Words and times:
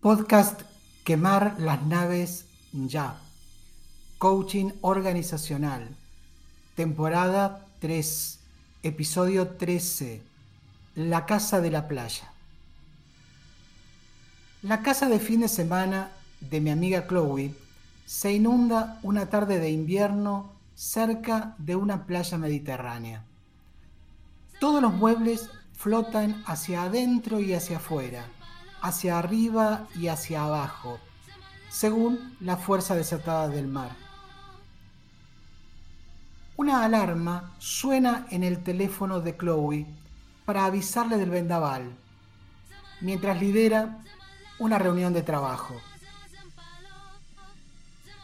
Podcast 0.00 0.62
Quemar 1.02 1.56
las 1.58 1.82
naves 1.82 2.44
ya. 2.72 3.18
Coaching 4.18 4.70
organizacional. 4.80 5.88
Temporada 6.76 7.66
3. 7.80 8.38
Episodio 8.84 9.48
13. 9.48 10.22
La 10.94 11.26
casa 11.26 11.60
de 11.60 11.72
la 11.72 11.88
playa. 11.88 12.30
La 14.62 14.82
casa 14.82 15.08
de 15.08 15.18
fin 15.18 15.40
de 15.40 15.48
semana 15.48 16.12
de 16.42 16.60
mi 16.60 16.70
amiga 16.70 17.08
Chloe 17.08 17.52
se 18.06 18.32
inunda 18.32 19.00
una 19.02 19.26
tarde 19.26 19.58
de 19.58 19.70
invierno 19.70 20.52
cerca 20.76 21.56
de 21.58 21.74
una 21.74 22.06
playa 22.06 22.38
mediterránea. 22.38 23.24
Todos 24.60 24.80
los 24.80 24.94
muebles 24.94 25.50
flotan 25.72 26.40
hacia 26.46 26.84
adentro 26.84 27.40
y 27.40 27.52
hacia 27.52 27.78
afuera 27.78 28.28
hacia 28.80 29.18
arriba 29.18 29.86
y 29.94 30.08
hacia 30.08 30.44
abajo, 30.44 30.98
según 31.68 32.36
la 32.40 32.56
fuerza 32.56 32.94
desatada 32.94 33.48
del 33.48 33.66
mar. 33.66 33.90
Una 36.56 36.84
alarma 36.84 37.52
suena 37.58 38.26
en 38.30 38.42
el 38.42 38.62
teléfono 38.62 39.20
de 39.20 39.36
Chloe 39.36 39.86
para 40.44 40.64
avisarle 40.64 41.16
del 41.16 41.30
vendaval, 41.30 41.94
mientras 43.00 43.40
lidera 43.40 43.98
una 44.58 44.78
reunión 44.78 45.12
de 45.12 45.22
trabajo. 45.22 45.80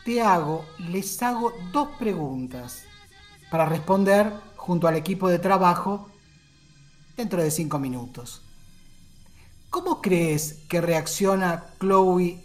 Te 0.05 0.21
hago, 0.21 0.67
les 0.79 1.23
hago 1.23 1.53
dos 1.73 1.89
preguntas 1.99 2.85
para 3.51 3.67
responder 3.67 4.33
junto 4.57 4.89
al 4.89 4.97
equipo 4.97 5.29
de 5.29 5.39
trabajo 5.39 6.11
dentro 7.17 7.43
de 7.43 7.51
cinco 7.51 7.79
minutos. 7.79 8.43
¿Cómo 9.75 10.01
crees 10.01 10.61
que 10.69 10.81
reacciona 10.81 11.65
Chloe 11.81 12.41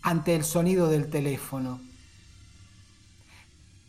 ante 0.00 0.34
el 0.34 0.44
sonido 0.44 0.88
del 0.88 1.10
teléfono? 1.10 1.78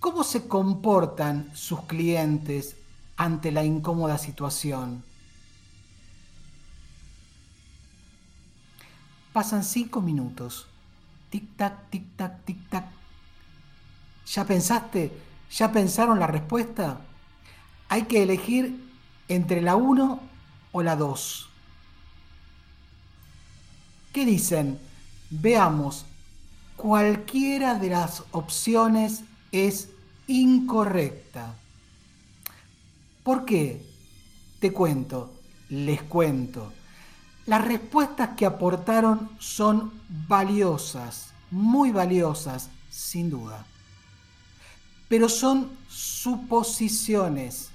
¿Cómo 0.02 0.26
se 0.26 0.46
comportan 0.50 1.50
sus 1.56 1.84
clientes 1.84 2.76
ante 3.16 3.54
la 3.54 3.64
incómoda 3.64 4.18
situación? 4.18 5.06
Pasan 9.32 9.64
cinco 9.64 10.02
minutos. 10.02 10.68
Tic-tac, 11.32 11.90
tic-tac, 11.90 12.44
tic-tac. 12.44 12.88
¿Ya 14.26 14.44
pensaste? 14.44 15.18
¿Ya 15.50 15.72
pensaron 15.72 16.20
la 16.20 16.28
respuesta? 16.28 17.00
Hay 17.88 18.02
que 18.02 18.22
elegir 18.22 18.84
entre 19.30 19.62
la 19.62 19.78
1 19.78 20.20
o 20.74 20.84
la 20.84 20.98
2. 20.98 21.51
¿Qué 24.12 24.26
dicen? 24.26 24.78
Veamos, 25.30 26.06
cualquiera 26.76 27.76
de 27.76 27.90
las 27.90 28.24
opciones 28.32 29.24
es 29.54 29.90
incorrecta. 30.28 31.56
¿Por 33.24 33.46
qué? 33.46 33.86
Te 34.60 34.74
cuento, 34.74 35.32
les 35.70 36.04
cuento. 36.04 36.74
Las 37.46 37.66
respuestas 37.66 38.36
que 38.36 38.46
aportaron 38.46 39.30
son 39.40 39.94
valiosas, 40.28 41.32
muy 41.50 41.92
valiosas, 41.92 42.70
sin 42.90 43.30
duda. 43.30 43.66
Pero 45.08 45.30
son 45.30 45.70
suposiciones, 45.90 47.70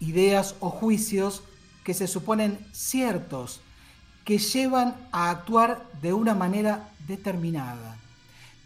ideas 0.00 0.56
o 0.58 0.70
juicios 0.70 1.42
que 1.84 1.94
se 1.94 2.08
suponen 2.08 2.58
ciertos 2.72 3.60
que 4.28 4.36
llevan 4.36 4.94
a 5.10 5.30
actuar 5.30 5.86
de 6.02 6.12
una 6.12 6.34
manera 6.34 6.90
determinada. 7.06 7.96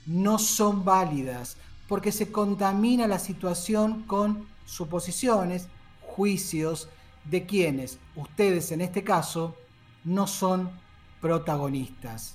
No 0.06 0.36
son 0.40 0.84
válidas 0.84 1.56
porque 1.86 2.10
se 2.10 2.32
contamina 2.32 3.06
la 3.06 3.20
situación 3.20 4.02
con 4.08 4.48
suposiciones, 4.66 5.68
juicios 6.00 6.88
de 7.26 7.46
quienes, 7.46 8.00
ustedes 8.16 8.72
en 8.72 8.80
este 8.80 9.04
caso, 9.04 9.54
no 10.02 10.26
son 10.26 10.68
protagonistas. 11.20 12.34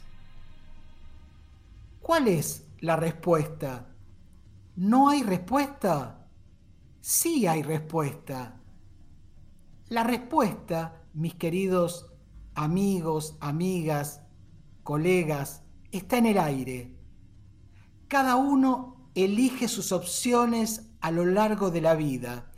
¿Cuál 2.02 2.30
es 2.30 2.64
la 2.80 2.96
respuesta? 2.96 3.88
¿No 4.78 5.10
hay 5.10 5.24
respuesta? 5.24 6.30
Sí 7.02 7.46
hay 7.46 7.62
respuesta. 7.62 8.56
La 9.90 10.06
respuesta, 10.06 11.02
mis 11.14 11.36
queridos 11.36 12.06
amigos, 12.58 13.38
amigas, 13.40 14.22
colegas, 14.82 15.64
está 15.92 16.18
en 16.18 16.26
el 16.26 16.40
aire. 16.40 16.98
Cada 18.08 18.36
uno 18.36 19.12
elige 19.14 19.68
sus 19.68 19.92
opciones 19.92 20.90
a 21.00 21.12
lo 21.12 21.26
largo 21.26 21.70
de 21.70 21.82
la 21.82 21.94
vida, 21.94 22.52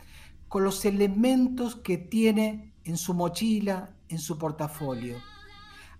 con 0.48 0.64
los 0.64 0.86
elementos 0.86 1.76
que 1.76 1.98
tiene 1.98 2.74
en 2.84 2.96
su 2.96 3.12
mochila, 3.12 3.94
en 4.08 4.18
su 4.18 4.38
portafolio. 4.38 5.18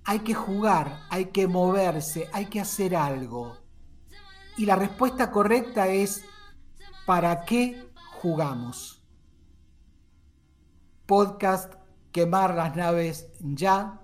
Hay 0.04 0.20
que 0.20 0.32
jugar, 0.32 1.02
hay 1.10 1.26
que 1.26 1.46
moverse, 1.46 2.26
hay 2.32 2.46
que 2.46 2.60
hacer 2.60 2.96
algo. 2.96 3.58
Y 4.56 4.64
la 4.64 4.76
respuesta 4.76 5.30
correcta 5.30 5.88
es, 5.88 6.24
¿para 7.04 7.44
qué 7.44 7.92
jugamos? 8.18 9.04
Podcast 11.04 11.79
quemar 12.12 12.54
las 12.54 12.76
naves 12.76 13.30
ya, 13.40 14.00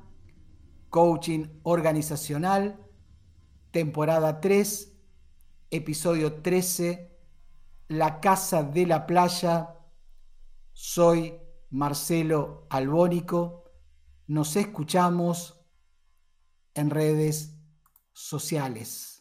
coaching 0.91 1.47
organizacional, 1.63 2.79
temporada 3.71 4.41
3, 4.41 4.93
episodio 5.71 6.35
13, 6.43 7.11
la 7.89 8.21
casa 8.21 8.63
de 8.63 8.87
la 8.87 9.07
playa. 9.07 9.75
Soy 10.73 11.35
Marcelo 11.71 12.67
Albónico. 12.71 13.65
Nos 14.27 14.57
escuchamos 14.57 15.61
en 16.75 16.91
redes 16.91 17.57
sociales. 18.13 19.16